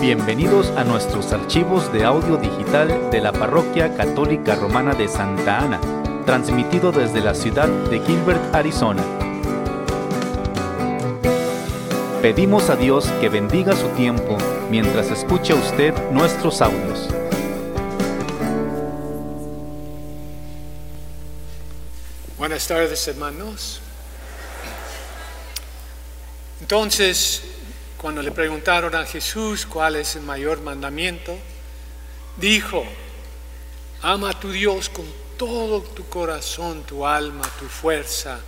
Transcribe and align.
Bienvenidos 0.00 0.68
a 0.78 0.84
nuestros 0.84 1.30
archivos 1.30 1.92
de 1.92 2.04
audio 2.04 2.38
digital 2.38 3.10
de 3.10 3.20
la 3.20 3.32
Parroquia 3.32 3.94
Católica 3.98 4.54
Romana 4.54 4.94
de 4.94 5.06
Santa 5.08 5.58
Ana, 5.58 5.78
transmitido 6.24 6.90
desde 6.90 7.20
la 7.20 7.34
ciudad 7.34 7.68
de 7.68 8.00
Gilbert, 8.00 8.54
Arizona. 8.54 9.04
Pedimos 12.22 12.70
a 12.70 12.76
Dios 12.76 13.10
que 13.20 13.28
bendiga 13.28 13.76
su 13.76 13.88
tiempo 13.88 14.38
mientras 14.70 15.10
escucha 15.10 15.54
usted 15.54 15.92
nuestros 16.12 16.62
audios. 16.62 17.10
Buenas 22.38 22.66
tardes, 22.66 23.06
hermanos. 23.06 23.82
Entonces, 26.62 27.49
cuando 28.00 28.22
le 28.22 28.30
preguntaron 28.30 28.94
a 28.94 29.04
Jesús 29.04 29.66
cuál 29.66 29.96
es 29.96 30.16
el 30.16 30.22
mayor 30.22 30.62
mandamiento, 30.62 31.36
dijo, 32.38 32.82
ama 34.00 34.30
a 34.30 34.40
tu 34.40 34.50
Dios 34.50 34.88
con 34.88 35.04
todo 35.36 35.82
tu 35.82 36.08
corazón, 36.08 36.82
tu 36.84 37.06
alma, 37.06 37.42
tu 37.58 37.66
fuerza, 37.66 38.40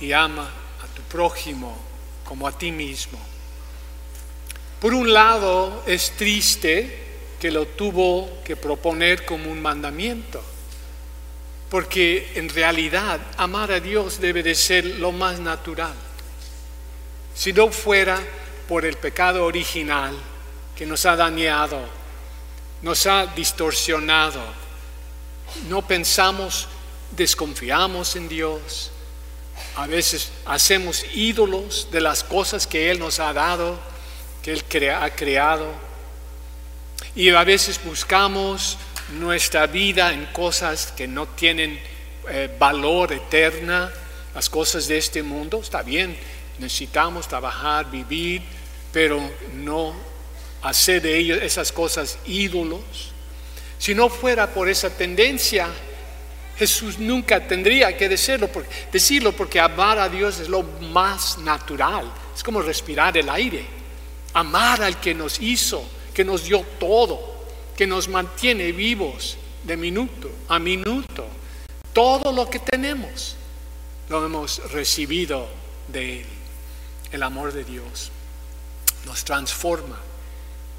y 0.00 0.10
ama 0.10 0.50
a 0.82 0.86
tu 0.96 1.02
prójimo 1.02 1.78
como 2.24 2.48
a 2.48 2.58
ti 2.58 2.72
mismo. 2.72 3.20
Por 4.80 4.92
un 4.94 5.12
lado, 5.12 5.84
es 5.86 6.16
triste 6.16 7.06
que 7.40 7.52
lo 7.52 7.66
tuvo 7.66 8.42
que 8.42 8.56
proponer 8.56 9.24
como 9.24 9.48
un 9.52 9.62
mandamiento, 9.62 10.42
porque 11.70 12.32
en 12.34 12.48
realidad 12.48 13.20
amar 13.36 13.70
a 13.70 13.78
Dios 13.78 14.20
debe 14.20 14.42
de 14.42 14.56
ser 14.56 14.84
lo 14.84 15.12
más 15.12 15.38
natural. 15.38 15.94
Si 17.36 17.52
no 17.52 17.70
fuera 17.70 18.20
por 18.68 18.84
el 18.84 18.96
pecado 18.98 19.44
original 19.46 20.14
que 20.76 20.86
nos 20.86 21.06
ha 21.06 21.16
dañado, 21.16 21.80
nos 22.82 23.06
ha 23.06 23.26
distorsionado, 23.26 24.40
no 25.68 25.86
pensamos, 25.86 26.68
desconfiamos 27.10 28.14
en 28.14 28.28
Dios, 28.28 28.92
a 29.74 29.86
veces 29.86 30.30
hacemos 30.44 31.04
ídolos 31.14 31.88
de 31.90 32.00
las 32.00 32.22
cosas 32.22 32.66
que 32.66 32.90
Él 32.90 32.98
nos 32.98 33.18
ha 33.18 33.32
dado, 33.32 33.80
que 34.42 34.52
Él 34.52 34.90
ha 34.90 35.10
creado, 35.10 35.72
y 37.16 37.30
a 37.30 37.42
veces 37.44 37.80
buscamos 37.82 38.76
nuestra 39.18 39.66
vida 39.66 40.12
en 40.12 40.26
cosas 40.26 40.92
que 40.92 41.08
no 41.08 41.26
tienen 41.26 41.80
eh, 42.28 42.54
valor 42.58 43.12
eterna, 43.12 43.90
las 44.34 44.50
cosas 44.50 44.86
de 44.86 44.98
este 44.98 45.22
mundo, 45.22 45.60
está 45.62 45.82
bien, 45.82 46.16
necesitamos 46.58 47.26
trabajar, 47.26 47.90
vivir, 47.90 48.42
pero 48.92 49.20
no 49.54 49.94
hacer 50.62 51.02
de 51.02 51.16
ellos 51.16 51.38
esas 51.42 51.72
cosas 51.72 52.18
ídolos. 52.26 53.12
Si 53.78 53.94
no 53.94 54.08
fuera 54.08 54.52
por 54.52 54.68
esa 54.68 54.90
tendencia, 54.90 55.68
Jesús 56.56 56.98
nunca 56.98 57.46
tendría 57.46 57.96
que 57.96 58.08
decirlo 58.08 58.48
porque, 58.48 58.68
decirlo 58.90 59.32
porque 59.32 59.60
amar 59.60 59.98
a 59.98 60.08
Dios 60.08 60.40
es 60.40 60.48
lo 60.48 60.62
más 60.62 61.38
natural. 61.38 62.12
Es 62.34 62.42
como 62.42 62.62
respirar 62.62 63.16
el 63.16 63.28
aire. 63.28 63.64
Amar 64.34 64.82
al 64.82 65.00
que 65.00 65.14
nos 65.14 65.40
hizo, 65.40 65.84
que 66.12 66.24
nos 66.24 66.44
dio 66.44 66.64
todo, 66.78 67.46
que 67.76 67.86
nos 67.86 68.08
mantiene 68.08 68.72
vivos 68.72 69.36
de 69.62 69.76
minuto 69.76 70.30
a 70.48 70.58
minuto. 70.58 71.26
Todo 71.92 72.32
lo 72.32 72.50
que 72.50 72.58
tenemos 72.58 73.36
lo 74.08 74.24
hemos 74.24 74.72
recibido 74.72 75.48
de 75.86 76.20
Él, 76.20 76.26
el 77.12 77.22
amor 77.22 77.52
de 77.52 77.64
Dios 77.64 78.10
nos 79.08 79.24
transforma. 79.24 79.98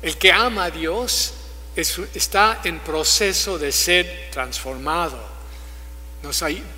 El 0.02 0.18
que 0.18 0.32
ama 0.32 0.66
a 0.66 0.72
Dios 0.72 1.34
está 1.76 2.62
en 2.64 2.80
proceso 2.80 3.58
de 3.58 3.72
ser 3.72 4.30
transformado. 4.32 5.40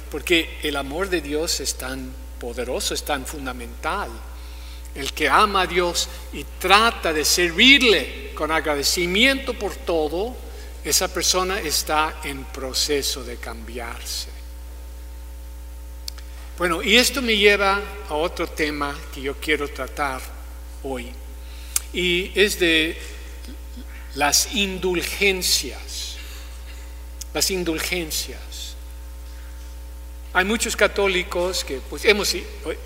porque 0.09 0.59
el 0.64 0.76
amor 0.76 1.09
de 1.09 1.22
Dios 1.22 1.59
es 1.59 1.76
tan 1.76 2.12
poderoso, 2.40 2.94
es 2.94 3.03
tan 3.03 3.26
fundamental. 3.26 4.09
El 4.94 5.14
que 5.14 5.30
ama 5.30 5.62
a 5.62 5.68
Dios 5.68 6.09
y 6.34 6.44
trata 6.59 7.14
de 7.14 7.24
servirle 7.24 8.34
con 8.36 8.52
agradecimiento 8.52 9.53
por 9.53 9.76
todo, 9.76 10.36
esa 10.84 11.08
persona 11.08 11.59
está 11.59 12.20
en 12.24 12.44
proceso 12.46 13.24
de 13.24 13.38
cambiarse. 13.38 14.30
Bueno, 16.58 16.84
y 16.84 16.97
esto 16.97 17.22
me 17.22 17.38
lleva 17.38 17.81
a 18.09 18.16
otro 18.16 18.47
tema 18.47 18.96
que 19.14 19.22
yo 19.22 19.36
quiero 19.36 19.68
tratar 19.70 20.22
hoy 20.84 21.12
y 21.94 22.31
es 22.35 22.59
de 22.59 22.97
las 24.16 24.53
indulgencias. 24.53 26.18
Las 27.34 27.50
indulgencias. 27.52 28.75
Hay 30.34 30.46
muchos 30.46 30.75
católicos 30.75 31.63
que 31.63 31.81
pues 31.90 32.06
hemos 32.06 32.35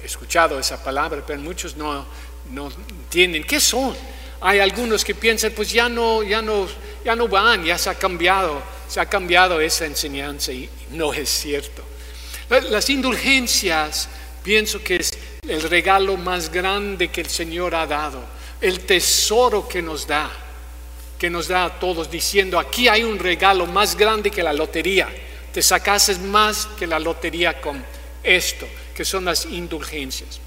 escuchado 0.03 0.59
esa 0.59 0.83
palabra, 0.83 1.23
pero 1.25 1.39
muchos 1.39 1.75
no, 1.75 2.05
no 2.51 2.71
entienden 2.89 3.43
qué 3.43 3.59
son. 3.59 3.95
Hay 4.41 4.59
algunos 4.59 5.03
que 5.03 5.15
piensan, 5.15 5.51
pues 5.51 5.71
ya 5.71 5.87
no, 5.87 6.23
ya 6.23 6.41
no, 6.41 6.67
ya 7.03 7.15
no 7.15 7.27
van, 7.27 7.63
ya 7.63 7.77
se 7.77 7.89
ha 7.89 7.95
cambiado, 7.95 8.61
se 8.87 8.99
ha 8.99 9.05
cambiado 9.05 9.61
esa 9.61 9.85
enseñanza 9.85 10.51
y 10.51 10.69
no 10.91 11.13
es 11.13 11.29
cierto. 11.29 11.83
Las 12.69 12.89
indulgencias 12.89 14.09
pienso 14.43 14.83
que 14.83 14.97
es 14.97 15.11
el 15.47 15.61
regalo 15.63 16.17
más 16.17 16.51
grande 16.51 17.09
que 17.09 17.21
el 17.21 17.29
Señor 17.29 17.73
ha 17.73 17.87
dado 17.87 18.35
el 18.65 18.79
tesoro 18.79 19.67
que 19.67 19.79
nos 19.79 20.07
da, 20.07 20.27
que 21.19 21.29
nos 21.29 21.47
da 21.47 21.65
a 21.65 21.79
todos, 21.79 22.09
diciendo, 22.09 22.57
aquí 22.57 22.87
hay 22.87 23.03
un 23.03 23.19
regalo 23.19 23.67
más 23.67 23.95
grande 23.95 24.31
que 24.31 24.41
la 24.41 24.53
lotería, 24.53 25.07
te 25.53 25.61
sacases 25.61 26.17
más 26.17 26.67
que 26.77 26.87
la 26.87 26.97
lotería 26.97 27.61
con 27.61 27.85
esto, 28.23 28.67
que 28.95 29.05
son 29.05 29.23
las 29.23 29.45
indulgencias. 29.45 30.39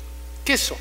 ¿Qué 0.44 0.58
son? 0.58 0.78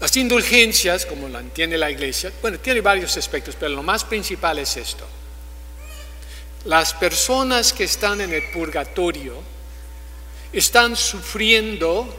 Las 0.00 0.16
indulgencias, 0.16 1.06
como 1.06 1.28
la 1.28 1.38
entiende 1.38 1.78
la 1.78 1.88
iglesia, 1.88 2.32
bueno, 2.42 2.58
tiene 2.58 2.80
varios 2.80 3.16
aspectos, 3.16 3.54
pero 3.54 3.76
lo 3.76 3.82
más 3.84 4.02
principal 4.02 4.58
es 4.58 4.76
esto. 4.76 5.06
Las 6.64 6.94
personas 6.94 7.72
que 7.72 7.84
están 7.84 8.20
en 8.20 8.32
el 8.32 8.50
purgatorio 8.50 9.40
están 10.52 10.96
sufriendo 10.96 12.12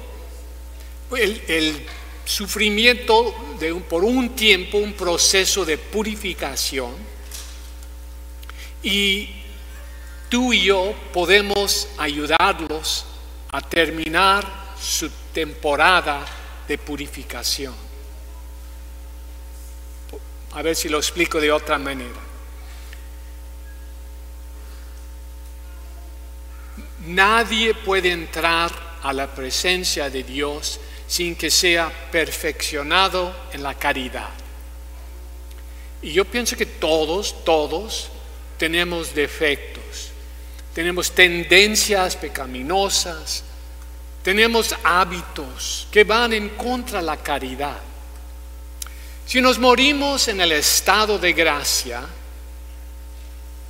el, 1.12 1.44
el 1.50 1.86
sufrimiento 2.26 3.56
de 3.60 3.74
por 3.76 4.04
un 4.04 4.36
tiempo, 4.36 4.78
un 4.78 4.94
proceso 4.94 5.64
de 5.64 5.78
purificación. 5.78 6.94
Y 8.84 9.30
tú 10.30 10.52
y 10.52 10.64
yo 10.64 10.94
podemos 11.14 11.88
ayudarlos 11.98 13.06
a 13.52 13.62
terminar 13.62 14.66
su 14.80 15.10
temporada 15.34 16.26
de 16.68 16.78
purificación. 16.78 17.74
A 20.52 20.62
ver 20.62 20.76
si 20.76 20.90
lo 20.90 20.98
explico 20.98 21.40
de 21.40 21.52
otra 21.52 21.78
manera. 21.78 22.20
Nadie 27.08 27.74
puede 27.74 28.12
entrar 28.12 28.72
a 29.04 29.14
la 29.14 29.34
presencia 29.34 30.10
de 30.10 30.24
Dios 30.24 30.80
sin 31.08 31.36
que 31.36 31.50
sea 31.50 31.92
perfeccionado 32.12 33.36
en 33.52 33.64
la 33.64 33.76
caridad. 33.76 34.30
Y 36.02 36.14
yo 36.14 36.26
pienso 36.26 36.56
que 36.56 36.66
todos, 36.66 37.44
todos 37.44 38.10
tenemos 38.58 39.14
defectos, 39.14 40.12
tenemos 40.74 41.12
tendencias 41.12 42.16
pecaminosas, 42.16 43.44
tenemos 44.24 44.76
hábitos 44.84 45.88
que 45.92 46.04
van 46.04 46.34
en 46.34 46.50
contra 46.50 47.00
de 47.00 47.06
la 47.06 47.18
caridad. 47.18 47.80
Si 49.26 49.42
nos 49.42 49.58
morimos 49.58 50.28
en 50.28 50.42
el 50.42 50.52
estado 50.52 51.18
de 51.18 51.34
gracia, 51.34 52.04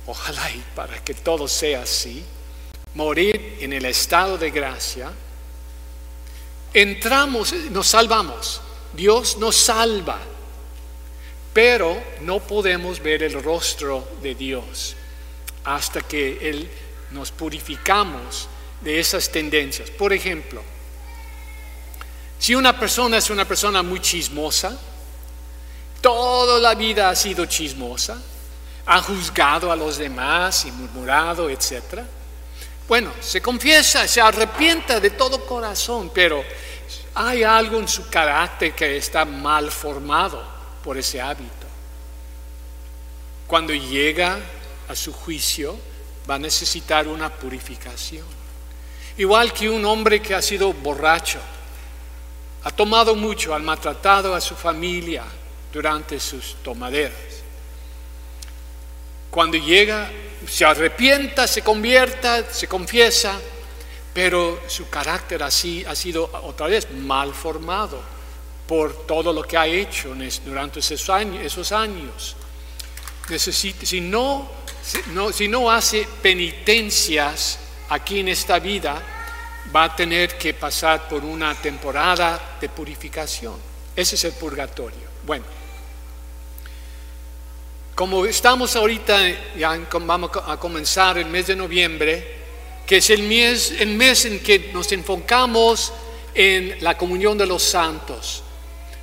ojalá 0.06 0.50
y 0.50 0.62
para 0.74 1.02
que 1.02 1.14
todo 1.14 1.48
sea 1.48 1.82
así, 1.82 2.22
morir 2.94 3.58
en 3.60 3.72
el 3.72 3.84
estado 3.86 4.36
de 4.36 4.50
gracia, 4.50 5.10
entramos, 6.76 7.54
nos 7.70 7.86
salvamos. 7.86 8.60
Dios 8.92 9.38
nos 9.38 9.56
salva, 9.56 10.18
pero 11.52 12.02
no 12.20 12.40
podemos 12.40 13.00
ver 13.00 13.22
el 13.22 13.42
rostro 13.42 14.06
de 14.22 14.34
Dios 14.34 14.94
hasta 15.64 16.00
que 16.02 16.38
Él 16.48 16.68
nos 17.10 17.30
purificamos 17.30 18.48
de 18.80 19.00
esas 19.00 19.30
tendencias. 19.30 19.90
Por 19.90 20.12
ejemplo, 20.12 20.62
si 22.38 22.54
una 22.54 22.78
persona 22.78 23.18
es 23.18 23.30
una 23.30 23.46
persona 23.46 23.82
muy 23.82 24.00
chismosa, 24.00 24.78
toda 26.00 26.58
la 26.58 26.74
vida 26.74 27.08
ha 27.08 27.16
sido 27.16 27.46
chismosa, 27.46 28.20
ha 28.86 29.02
juzgado 29.02 29.72
a 29.72 29.76
los 29.76 29.96
demás 29.98 30.64
y 30.66 30.72
murmurado, 30.72 31.50
etc. 31.50 32.02
Bueno, 32.86 33.12
se 33.20 33.40
confiesa, 33.40 34.06
se 34.06 34.20
arrepienta 34.20 35.00
de 35.00 35.10
todo 35.10 35.44
corazón, 35.44 36.10
pero 36.14 36.44
hay 37.18 37.42
algo 37.44 37.78
en 37.80 37.88
su 37.88 38.10
carácter 38.10 38.74
que 38.74 38.98
está 38.98 39.24
mal 39.24 39.70
formado 39.70 40.44
por 40.84 40.98
ese 40.98 41.18
hábito. 41.18 41.66
Cuando 43.46 43.72
llega 43.72 44.38
a 44.86 44.94
su 44.94 45.14
juicio, 45.14 45.78
va 46.28 46.34
a 46.34 46.38
necesitar 46.38 47.08
una 47.08 47.32
purificación. 47.32 48.26
Igual 49.16 49.54
que 49.54 49.70
un 49.70 49.82
hombre 49.86 50.20
que 50.20 50.34
ha 50.34 50.42
sido 50.42 50.74
borracho, 50.74 51.38
ha 52.64 52.70
tomado 52.70 53.14
mucho, 53.14 53.54
ha 53.54 53.58
maltratado 53.60 54.34
a 54.34 54.40
su 54.40 54.54
familia 54.54 55.24
durante 55.72 56.20
sus 56.20 56.56
tomaderas. 56.62 57.16
Cuando 59.30 59.56
llega, 59.56 60.10
se 60.46 60.66
arrepienta, 60.66 61.46
se 61.46 61.62
convierta, 61.62 62.52
se 62.52 62.68
confiesa, 62.68 63.40
pero 64.16 64.62
su 64.66 64.88
carácter 64.88 65.42
así 65.42 65.84
ha 65.86 65.94
sido 65.94 66.30
otra 66.44 66.68
vez 66.68 66.90
mal 66.90 67.34
formado 67.34 68.00
por 68.66 69.06
todo 69.06 69.30
lo 69.30 69.42
que 69.42 69.58
ha 69.58 69.66
hecho 69.66 70.14
durante 70.42 70.80
esos 70.80 71.10
años. 71.10 71.44
Esos 71.44 71.70
años. 71.70 72.34
si, 73.36 74.00
no, 74.00 74.48
si 75.34 75.48
no 75.48 75.70
hace 75.70 76.08
penitencias 76.22 77.58
aquí 77.90 78.20
en 78.20 78.28
esta 78.28 78.58
vida, 78.58 79.02
va 79.74 79.84
a 79.84 79.94
tener 79.94 80.38
que 80.38 80.54
pasar 80.54 81.06
por 81.08 81.22
una 81.22 81.54
temporada 81.54 82.56
de 82.58 82.70
purificación. 82.70 83.56
Ese 83.94 84.14
es 84.14 84.24
el 84.24 84.32
purgatorio. 84.32 85.10
Bueno, 85.26 85.44
como 87.94 88.24
estamos 88.24 88.74
ahorita, 88.76 89.54
ya 89.58 89.78
vamos 89.92 90.30
a 90.46 90.56
comenzar 90.56 91.18
el 91.18 91.26
mes 91.26 91.48
de 91.48 91.56
noviembre, 91.56 92.45
que 92.86 92.98
es 92.98 93.10
el 93.10 93.24
mes, 93.24 93.72
en 94.24 94.40
que 94.40 94.70
nos 94.72 94.92
enfocamos 94.92 95.92
en 96.34 96.82
la 96.82 96.96
comunión 96.96 97.36
de 97.36 97.46
los 97.46 97.62
santos, 97.62 98.44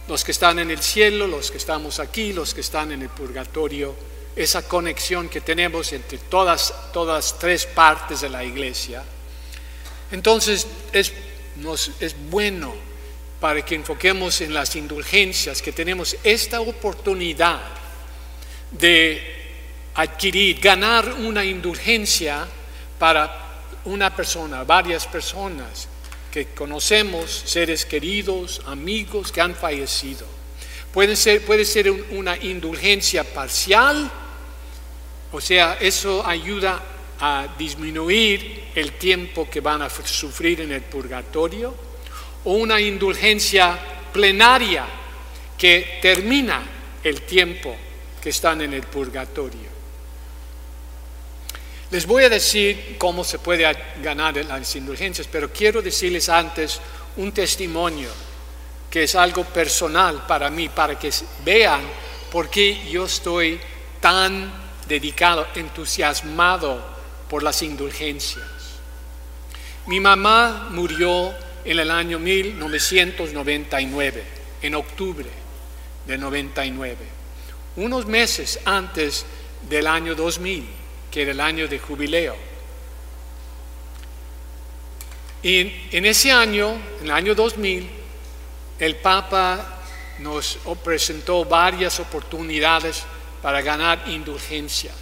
los 0.07 0.23
que 0.23 0.31
están 0.31 0.59
en 0.59 0.71
el 0.71 0.81
cielo, 0.81 1.27
los 1.27 1.51
que 1.51 1.57
estamos 1.57 1.99
aquí, 1.99 2.31
los 2.31 2.53
que 2.53 2.61
están 2.61 2.93
en 2.93 3.01
el 3.01 3.09
purgatorio, 3.09 3.93
esa 4.35 4.67
conexión 4.67 5.27
que 5.27 5.41
tenemos 5.41 5.91
entre 5.91 6.17
todas, 6.17 6.73
todas 6.93 7.37
tres 7.37 7.65
partes 7.65 8.21
de 8.21 8.29
la 8.29 8.43
iglesia. 8.43 9.03
Entonces 10.11 10.65
es, 10.93 11.11
es 11.99 12.15
bueno 12.29 12.73
para 13.39 13.63
que 13.65 13.75
enfoquemos 13.75 14.39
en 14.39 14.53
las 14.53 14.75
indulgencias, 14.77 15.61
que 15.61 15.73
tenemos 15.73 16.15
esta 16.23 16.61
oportunidad 16.61 17.61
de 18.71 19.21
adquirir, 19.95 20.59
ganar 20.61 21.11
una 21.11 21.43
indulgencia 21.43 22.47
para 22.97 23.42
una 23.85 24.15
persona, 24.15 24.63
varias 24.63 25.07
personas 25.07 25.87
que 26.31 26.47
conocemos, 26.47 27.43
seres 27.45 27.85
queridos, 27.85 28.61
amigos 28.65 29.31
que 29.31 29.41
han 29.41 29.55
fallecido. 29.55 30.25
Puede 30.91 31.15
ser, 31.15 31.45
puede 31.45 31.65
ser 31.65 31.91
una 31.91 32.37
indulgencia 32.37 33.23
parcial, 33.23 34.11
o 35.31 35.41
sea, 35.41 35.77
eso 35.79 36.25
ayuda 36.25 36.81
a 37.19 37.47
disminuir 37.57 38.71
el 38.75 38.93
tiempo 38.93 39.49
que 39.49 39.61
van 39.61 39.81
a 39.81 39.89
sufrir 39.89 40.61
en 40.61 40.71
el 40.71 40.81
purgatorio, 40.81 41.73
o 42.45 42.53
una 42.53 42.79
indulgencia 42.79 43.79
plenaria 44.11 44.85
que 45.57 45.99
termina 46.01 46.61
el 47.03 47.21
tiempo 47.21 47.75
que 48.21 48.29
están 48.29 48.61
en 48.61 48.73
el 48.73 48.83
purgatorio. 48.83 49.72
Les 51.93 52.05
voy 52.07 52.23
a 52.23 52.29
decir 52.29 52.95
cómo 52.97 53.23
se 53.23 53.37
puede 53.37 53.71
ganar 54.01 54.35
las 54.37 54.75
indulgencias, 54.75 55.27
pero 55.31 55.53
quiero 55.53 55.79
decirles 55.79 56.27
antes 56.27 56.79
un 57.17 57.31
testimonio 57.31 58.09
que 58.89 59.03
es 59.03 59.13
algo 59.13 59.43
personal 59.43 60.25
para 60.25 60.49
mí, 60.49 60.69
para 60.69 60.97
que 60.97 61.11
vean 61.45 61.81
por 62.31 62.49
qué 62.49 62.89
yo 62.89 63.05
estoy 63.05 63.59
tan 64.01 64.51
dedicado, 64.87 65.45
entusiasmado 65.53 66.83
por 67.29 67.43
las 67.43 67.61
indulgencias. 67.61 68.47
Mi 69.85 69.99
mamá 69.99 70.69
murió 70.71 71.31
en 71.63 71.77
el 71.77 71.91
año 71.91 72.17
1999, 72.17 74.23
en 74.63 74.73
octubre 74.73 75.29
de 76.07 76.17
99, 76.17 76.97
unos 77.75 78.07
meses 78.07 78.59
antes 78.65 79.27
del 79.69 79.85
año 79.85 80.15
2000 80.15 80.81
que 81.13 81.21
era 81.21 81.31
el 81.31 81.39
año 81.39 81.67
de 81.67 81.77
jubileo. 81.77 82.35
Y 85.43 85.59
en 85.91 86.05
ese 86.05 86.31
año, 86.31 86.71
en 86.99 87.05
el 87.05 87.11
año 87.11 87.35
2000, 87.35 87.87
el 88.79 88.95
Papa 88.95 89.81
nos 90.19 90.57
presentó 90.83 91.45
varias 91.45 91.99
oportunidades 91.99 93.03
para 93.43 93.61
ganar 93.61 94.05
indulgencias. 94.07 94.95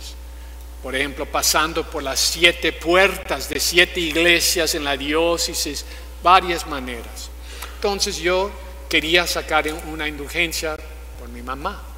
Por 0.83 0.95
ejemplo, 0.95 1.25
pasando 1.25 1.89
por 1.89 2.03
las 2.03 2.19
siete 2.19 2.73
puertas 2.73 3.47
de 3.47 3.59
siete 3.59 4.01
iglesias 4.01 4.75
en 4.75 4.83
la 4.83 4.97
diócesis, 4.97 5.85
varias 6.21 6.67
maneras. 6.67 7.29
Entonces 7.75 8.17
yo 8.17 8.51
quería 8.89 9.25
sacar 9.27 9.65
una 9.87 10.07
indulgencia 10.07 10.75
por 11.19 11.29
mi 11.29 11.41
mamá. 11.41 11.90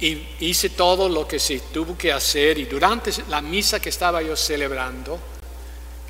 Y 0.00 0.26
hice 0.40 0.70
todo 0.70 1.08
lo 1.08 1.26
que 1.26 1.38
se 1.38 1.58
tuvo 1.60 1.96
que 1.98 2.12
hacer 2.12 2.58
y 2.58 2.66
durante 2.66 3.12
la 3.28 3.40
misa 3.40 3.80
que 3.80 3.88
estaba 3.88 4.22
yo 4.22 4.36
celebrando, 4.36 5.18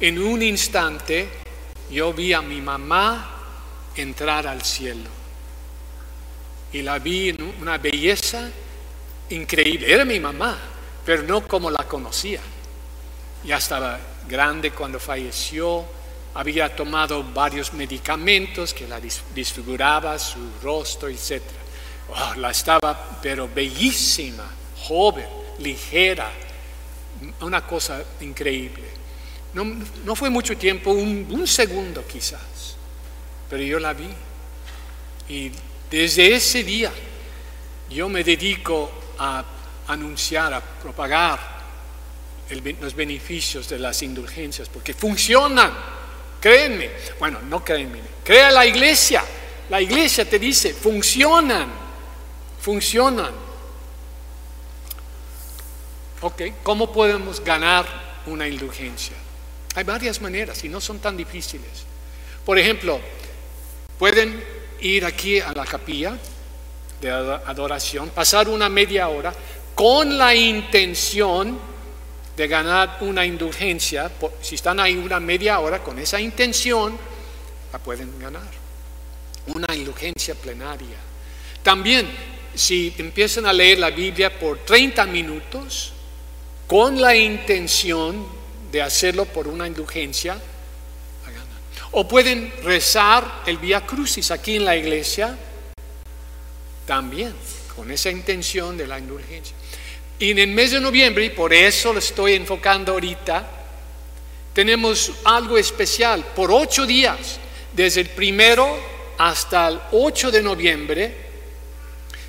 en 0.00 0.18
un 0.18 0.42
instante 0.42 1.28
yo 1.90 2.12
vi 2.12 2.32
a 2.32 2.42
mi 2.42 2.60
mamá 2.60 3.38
entrar 3.96 4.46
al 4.46 4.62
cielo. 4.62 5.08
Y 6.72 6.82
la 6.82 6.98
vi 6.98 7.30
en 7.30 7.54
una 7.60 7.78
belleza 7.78 8.50
increíble. 9.30 9.92
Era 9.92 10.04
mi 10.04 10.20
mamá, 10.20 10.58
pero 11.04 11.22
no 11.22 11.46
como 11.48 11.70
la 11.70 11.84
conocía. 11.84 12.40
Ya 13.44 13.56
estaba 13.56 13.98
grande 14.28 14.72
cuando 14.72 15.00
falleció, 15.00 15.84
había 16.34 16.74
tomado 16.74 17.24
varios 17.24 17.72
medicamentos 17.72 18.74
que 18.74 18.86
la 18.86 19.00
disfiguraba 19.00 20.18
su 20.18 20.38
rostro, 20.62 21.08
etcétera. 21.08 21.58
Oh, 22.10 22.34
la 22.36 22.50
estaba, 22.50 23.18
pero 23.20 23.48
bellísima, 23.48 24.44
joven, 24.82 25.26
ligera, 25.58 26.30
una 27.40 27.66
cosa 27.66 28.02
increíble. 28.20 28.84
No, 29.54 30.14
fue 30.14 30.30
mucho 30.30 30.56
tiempo, 30.56 30.92
un, 30.92 31.46
segundo 31.46 32.06
quizás, 32.06 32.76
pero 33.50 33.62
yo 33.62 33.78
la 33.78 33.92
vi. 33.92 34.08
Y 35.28 35.50
desde 35.90 36.34
ese 36.34 36.62
día 36.62 36.92
yo 37.90 38.08
me 38.08 38.22
dedico 38.22 38.90
a 39.18 39.44
anunciar, 39.88 40.54
a 40.54 40.60
propagar 40.60 41.58
los 42.80 42.94
beneficios 42.94 43.68
de 43.68 43.78
las 43.78 44.02
indulgencias, 44.02 44.68
porque 44.68 44.94
funcionan, 44.94 45.72
créenme. 46.40 46.90
Bueno, 47.18 47.40
no 47.42 47.64
créenme, 47.64 48.00
crea 48.24 48.50
la 48.50 48.64
iglesia. 48.64 49.24
La 49.68 49.82
iglesia 49.82 50.28
te 50.28 50.38
dice, 50.38 50.72
funcionan 50.72 51.87
funcionan. 52.60 53.32
Ok, 56.20 56.42
¿cómo 56.62 56.92
podemos 56.92 57.40
ganar 57.40 57.86
una 58.26 58.48
indulgencia? 58.48 59.16
Hay 59.74 59.84
varias 59.84 60.20
maneras 60.20 60.64
y 60.64 60.68
no 60.68 60.80
son 60.80 60.98
tan 60.98 61.16
difíciles. 61.16 61.70
Por 62.44 62.58
ejemplo, 62.58 63.00
pueden 63.98 64.42
ir 64.80 65.04
aquí 65.04 65.40
a 65.40 65.52
la 65.52 65.64
capilla 65.64 66.16
de 67.00 67.10
adoración, 67.10 68.10
pasar 68.10 68.48
una 68.48 68.68
media 68.68 69.08
hora 69.08 69.32
con 69.74 70.18
la 70.18 70.34
intención 70.34 71.58
de 72.36 72.48
ganar 72.48 72.98
una 73.00 73.24
indulgencia. 73.24 74.10
Si 74.40 74.56
están 74.56 74.80
ahí 74.80 74.96
una 74.96 75.20
media 75.20 75.60
hora 75.60 75.78
con 75.80 75.98
esa 75.98 76.20
intención, 76.20 76.98
la 77.72 77.78
pueden 77.78 78.18
ganar. 78.18 78.48
Una 79.54 79.74
indulgencia 79.74 80.34
plenaria. 80.34 80.96
También 81.62 82.08
si 82.58 82.92
empiezan 82.98 83.46
a 83.46 83.52
leer 83.52 83.78
la 83.78 83.90
Biblia 83.90 84.36
por 84.36 84.58
30 84.58 85.06
minutos 85.06 85.92
con 86.66 87.00
la 87.00 87.14
intención 87.14 88.26
de 88.72 88.82
hacerlo 88.82 89.24
por 89.26 89.46
una 89.46 89.66
indulgencia, 89.66 90.36
o 91.92 92.06
pueden 92.06 92.52
rezar 92.64 93.42
el 93.46 93.56
Vía 93.58 93.86
Crucis 93.86 94.30
aquí 94.30 94.56
en 94.56 94.64
la 94.64 94.76
iglesia 94.76 95.38
también, 96.84 97.32
con 97.74 97.90
esa 97.90 98.10
intención 98.10 98.76
de 98.76 98.86
la 98.86 98.98
indulgencia. 98.98 99.56
Y 100.18 100.32
en 100.32 100.38
el 100.40 100.48
mes 100.48 100.72
de 100.72 100.80
noviembre, 100.80 101.24
y 101.26 101.30
por 101.30 101.54
eso 101.54 101.92
lo 101.92 102.00
estoy 102.00 102.34
enfocando 102.34 102.92
ahorita, 102.92 103.48
tenemos 104.52 105.12
algo 105.24 105.56
especial. 105.56 106.24
Por 106.34 106.50
ocho 106.50 106.84
días, 106.84 107.38
desde 107.72 108.00
el 108.00 108.08
primero 108.08 108.78
hasta 109.16 109.68
el 109.68 109.80
8 109.92 110.30
de 110.30 110.42
noviembre, 110.42 111.27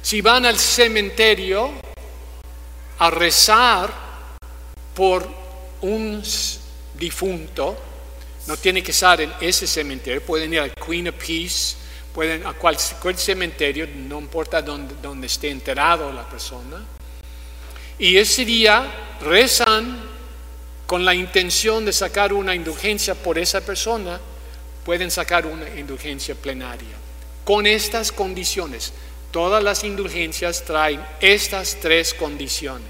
si 0.02 0.22
van 0.22 0.46
al 0.46 0.58
cementerio 0.58 1.72
a 3.00 3.10
rezar 3.10 3.92
por 4.94 5.28
un 5.82 6.22
difunto, 6.94 7.78
no 8.48 8.58
tiene 8.58 8.82
que 8.84 8.92
estar 8.92 9.22
en 9.22 9.32
ese 9.40 9.68
cementerio, 9.68 10.22
pueden 10.22 10.54
ir 10.54 10.60
al 10.60 10.74
Queen 10.74 11.08
of 11.10 11.16
Peace, 11.16 11.76
pueden 12.14 12.46
a 12.46 12.54
cualquier 12.54 13.18
cementerio, 13.18 13.88
no 13.88 14.20
importa 14.20 14.62
dónde, 14.62 14.96
dónde 15.02 15.28
esté 15.28 15.50
enterrado 15.50 16.12
la 16.12 16.28
persona. 16.28 16.84
Y 17.98 18.18
ese 18.18 18.46
día 18.46 19.18
rezan 19.22 20.00
con 20.88 21.06
la 21.06 21.14
intención 21.14 21.86
de 21.86 21.94
sacar 21.94 22.34
una 22.34 22.56
indulgencia 22.56 23.14
por 23.14 23.38
esa 23.38 23.62
persona, 23.62 24.20
pueden 24.84 25.12
sacar 25.12 25.46
una 25.46 25.70
indulgencia 25.78 26.34
plenaria. 26.34 26.98
Con 27.46 27.68
estas 27.68 28.12
condiciones, 28.12 28.92
todas 29.32 29.64
las 29.64 29.84
indulgencias 29.84 30.64
traen 30.66 31.06
estas 31.20 31.78
tres 31.80 32.14
condiciones. 32.14 32.88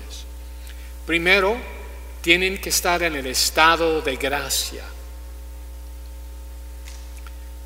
Primero, 1.05 1.57
tienen 2.21 2.59
que 2.59 2.69
estar 2.69 3.01
en 3.03 3.15
el 3.15 3.27
estado 3.27 4.01
de 4.01 4.15
gracia. 4.15 4.83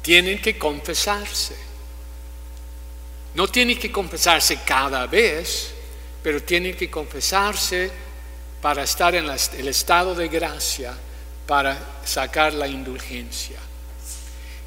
Tienen 0.02 0.42
que 0.42 0.58
confesarse. 0.58 1.56
No 3.36 3.48
tienen 3.48 3.80
que 3.80 3.92
confesarse 3.92 4.60
cada 4.66 5.08
vez, 5.08 5.74
pero 6.22 6.42
tienen 6.44 6.76
que 6.76 6.90
confesarse 6.90 7.92
para 8.62 8.84
estar 8.84 9.14
en 9.16 9.26
el 9.26 9.68
estado 9.68 10.16
de 10.16 10.28
gracia, 10.28 10.94
para 11.48 11.78
sacar 12.06 12.54
la 12.54 12.68
indulgencia. 12.68 13.60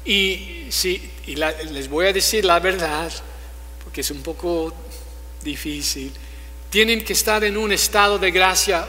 Y, 0.05 0.67
si, 0.69 1.11
les 1.25 1.89
voy 1.89 2.05
a 2.05 2.13
decir 2.13 2.45
la 2.45 2.59
verdad, 2.59 3.11
porque 3.87 4.01
es 4.01 4.11
un 4.11 4.21
poco 4.21 4.73
difícil, 5.41 6.11
tienen 6.69 7.05
que 7.05 7.13
estar 7.13 7.41
en 7.45 7.55
un 7.55 7.71
estado 7.71 8.19
de 8.19 8.31
gracia 8.31 8.85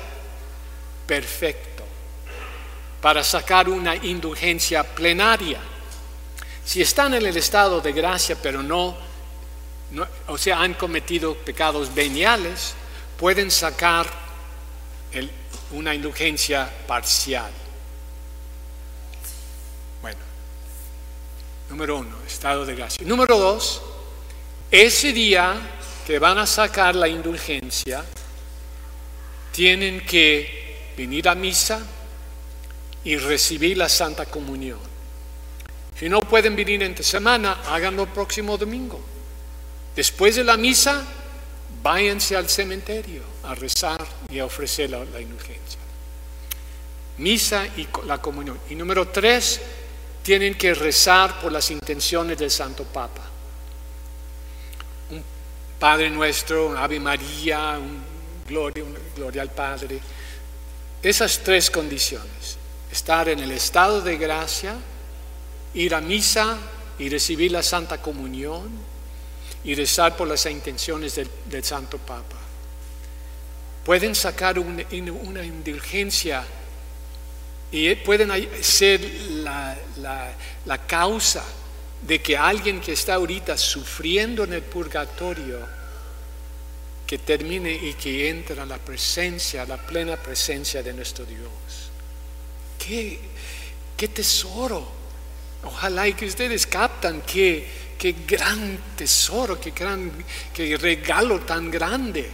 perfecto 1.07 1.85
para 3.01 3.23
sacar 3.23 3.69
una 3.69 3.95
indulgencia 3.95 4.83
plenaria. 4.83 5.61
Si 6.65 6.83
están 6.83 7.15
en 7.15 7.25
el 7.25 7.37
estado 7.37 7.81
de 7.81 7.93
gracia, 7.93 8.37
pero 8.43 8.61
no, 8.61 8.97
o 10.27 10.37
sea, 10.37 10.63
han 10.63 10.75
cometido 10.75 11.37
pecados 11.37 11.95
veniales, 11.95 12.75
pueden 13.17 13.53
sacar 13.53 14.05
una 15.71 15.95
indulgencia 15.95 16.69
parcial. 16.89 17.53
Bueno, 20.03 20.19
número 21.71 21.99
uno, 21.99 22.17
estado 22.27 22.67
de 22.67 22.75
gracia. 22.75 23.07
Número 23.07 23.39
dos, 23.39 23.81
ese 24.71 25.13
día 25.13 25.55
que 26.07 26.19
van 26.19 26.39
a 26.39 26.47
sacar 26.47 26.95
la 26.95 27.09
indulgencia, 27.09 28.05
tienen 29.53 30.05
que 30.07 30.93
venir 30.97 31.29
a 31.29 31.35
misa 31.35 31.81
y 33.05 33.17
recibir 33.17 33.77
la 33.77 33.89
Santa 33.89 34.27
Comunión. 34.27 34.79
Si 35.99 36.09
no 36.09 36.21
pueden 36.21 36.55
venir 36.55 36.83
entre 36.83 37.05
semana, 37.05 37.63
háganlo 37.67 38.05
el 38.05 38.09
próximo 38.11 38.57
domingo. 38.57 39.01
Después 39.97 40.37
de 40.37 40.45
la 40.45 40.57
misa, 40.57 41.05
váyanse 41.83 42.37
al 42.37 42.49
cementerio 42.49 43.23
a 43.45 43.55
rezar 43.55 44.07
y 44.29 44.39
a 44.39 44.45
ofrecer 44.45 44.91
la, 44.91 45.21
indulgencia. 45.21 45.81
Misa 47.19 47.67
y 47.77 47.89
la 48.07 48.19
comunión. 48.23 48.61
Y 48.71 48.77
número 48.77 49.09
tres, 49.09 49.61
tienen 50.23 50.55
que 50.55 50.75
rezar 50.75 51.41
por 51.41 51.51
las 51.51 51.71
intenciones 51.71 52.39
del 52.39 52.51
Santo 52.51 52.85
Papa. 52.85 53.23
Un 55.11 55.23
Padre 55.79 56.11
nuestro, 56.11 56.69
un 56.69 56.77
Ave 56.77 56.99
María, 57.01 57.79
un 57.79 58.03
gloria, 58.47 58.85
gloria 59.17 59.43
al 59.43 59.51
Padre. 59.51 60.01
Esas 61.03 61.41
tres 61.45 61.71
condiciones. 61.71 62.57
Estar 62.91 63.29
en 63.29 63.41
el 63.41 63.53
estado 63.53 64.01
de 64.01 64.17
gracia, 64.17 64.75
ir 65.75 65.95
a 65.95 66.01
misa 66.01 66.57
y 66.99 67.09
recibir 67.09 67.53
la 67.53 67.63
Santa 67.63 68.01
Comunión 68.01 68.69
y 69.65 69.75
rezar 69.75 70.17
por 70.17 70.27
las 70.27 70.47
intenciones 70.47 71.15
del 71.15 71.65
Santo 71.65 71.99
Papa 71.99 72.49
pueden 73.89 74.15
sacar 74.15 74.59
una, 74.59 74.83
indulgencia 75.43 76.45
y 77.73 77.95
pueden 77.95 78.31
ser 78.63 79.01
la, 79.31 79.75
la, 80.67 80.87
causa 80.87 81.43
de 82.03 82.21
que 82.23 82.37
alguien 82.37 82.81
que 82.81 82.93
está 82.93 83.15
ahorita 83.15 83.57
sufriendo 83.57 84.45
en 84.45 84.53
el 84.53 84.63
purgatorio, 84.63 85.79
que 87.07 87.19
termine 87.19 87.73
y 87.73 87.95
que 87.95 88.29
entre 88.29 88.61
a 88.61 88.67
la 88.67 88.77
presencia, 88.77 89.65
la 89.65 89.79
plena 89.79 90.17
presencia 90.17 90.83
de 90.83 90.93
nuestro 90.93 91.25
Dios. 91.25 91.91
Qué, 92.79 93.19
qué 93.97 94.09
tesoro. 94.09 94.87
Ojalá 95.65 96.07
y 96.07 96.13
que 96.13 96.27
ustedes 96.27 96.67
captan 96.67 97.23
qué, 97.23 97.67
qué 97.99 98.15
gran 98.27 98.79
tesoro, 98.97 99.59
qué 99.59 99.71
gran 99.71 100.13
qué 100.55 100.77
regalo 100.77 101.41
tan 101.41 101.71
grande 101.71 102.31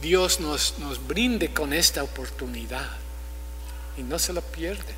Dios 0.00 0.40
nos, 0.40 0.78
nos 0.78 1.06
brinde 1.06 1.52
con 1.52 1.72
esta 1.72 2.02
oportunidad 2.02 2.90
y 3.96 4.02
no 4.02 4.18
se 4.18 4.32
la 4.32 4.40
pierden. 4.40 4.96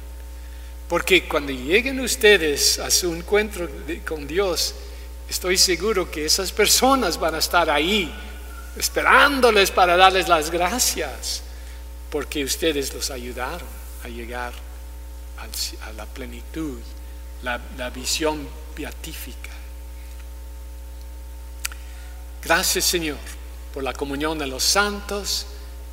Porque 0.93 1.27
cuando 1.27 1.53
lleguen 1.53 2.01
ustedes 2.01 2.79
a 2.79 2.91
su 2.91 3.15
encuentro 3.15 3.67
con 4.07 4.27
Dios, 4.27 4.75
estoy 5.27 5.57
seguro 5.57 6.11
que 6.11 6.27
esas 6.27 6.53
personas 6.53 7.19
van 7.19 7.35
a 7.35 7.39
estar 7.39 7.71
ahí 7.71 8.15
esperándoles 8.77 9.71
para 9.71 9.97
darles 9.97 10.29
las 10.29 10.51
gracias, 10.51 11.45
porque 12.11 12.45
ustedes 12.45 12.93
los 12.93 13.11
ayudaron 13.11 13.67
a 14.05 14.09
llegar 14.09 14.53
a 15.39 15.93
la 15.93 16.05
plenitud, 16.05 16.79
la, 17.43 17.89
visión 17.89 18.47
beatífica. 18.77 19.49
Gracias 22.45 22.85
Señor 22.85 23.17
por 23.73 23.83
la 23.83 23.95
comunión 23.95 24.37
de 24.37 24.47
los 24.47 24.63
santos 24.63 25.47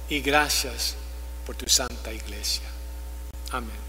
y 0.09 0.19
gracias 0.19 0.97
por 1.45 1.55
tu 1.55 1.69
santa 1.69 2.11
iglesia. 2.11 2.67
Amén. 3.51 3.88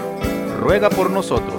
ruega 0.61 0.91
por 0.91 1.09
nosotros. 1.09 1.50